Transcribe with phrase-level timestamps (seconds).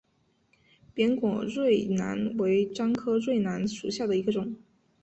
[0.95, 4.55] 扁果润楠为樟科润楠属下的一个种。